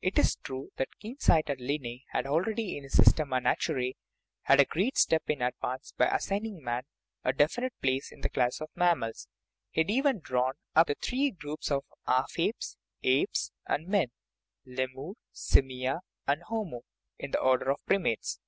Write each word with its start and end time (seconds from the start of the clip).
It 0.00 0.18
is 0.18 0.36
true 0.36 0.70
that 0.76 0.88
the 0.90 0.96
keen 1.00 1.18
sighted 1.18 1.60
Linne 1.60 2.00
had 2.12 2.26
already, 2.26 2.78
in 2.78 2.84
his 2.84 2.94
Systema 2.94 3.42
Naturae, 3.42 3.92
made 4.48 4.58
a 4.60 4.64
great 4.64 4.96
step 4.96 5.28
in 5.28 5.42
advance 5.42 5.92
by 5.98 6.06
assigning 6.06 6.62
man 6.64 6.84
a 7.24 7.34
defi 7.34 7.60
nite 7.60 7.78
place 7.82 8.10
in 8.10 8.22
the 8.22 8.30
class 8.30 8.62
of 8.62 8.70
mammals; 8.74 9.28
he 9.70 9.80
had 9.82 9.90
even 9.90 10.20
drawn 10.20 10.54
up 10.74 10.86
the 10.86 10.94
three 10.94 11.30
groups 11.30 11.70
of 11.70 11.84
half 12.06 12.32
apes, 12.38 12.78
apes, 13.02 13.52
and 13.66 13.86
men 13.86 14.12
(Lemur, 14.64 15.12
simia, 15.30 16.00
and 16.26 16.42
homo) 16.44 16.80
in 17.18 17.32
the 17.32 17.40
order 17.40 17.70
of 17.70 17.84
primates. 17.84 18.40